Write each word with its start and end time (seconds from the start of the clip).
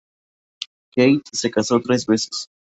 Keith 0.95 1.27
se 1.31 1.51
casó 1.51 1.79
tres 1.79 2.07
veces. 2.07 2.47